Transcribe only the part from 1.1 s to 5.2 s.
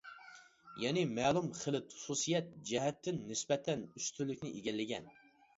مەلۇم خىلىت خۇسۇسىيەت جەھەتتىن نىسبەتەن ئۈستۈنلۈكنى ئىگىلىگەن.